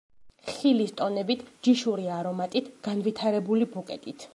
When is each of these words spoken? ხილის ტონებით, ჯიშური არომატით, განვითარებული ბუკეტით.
ხილის 0.53 0.93
ტონებით, 1.01 1.43
ჯიშური 1.69 2.11
არომატით, 2.17 2.73
განვითარებული 2.89 3.71
ბუკეტით. 3.77 4.29